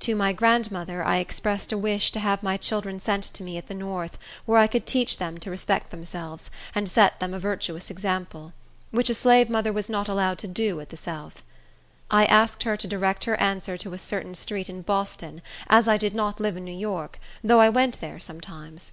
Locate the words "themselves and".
5.92-6.88